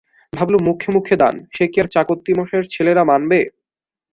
[0.33, 3.39] ভাবলুম মুখে মুখে দান, সে কি আর চাকত্তি মশাই-এর ছেলেরা মানবে?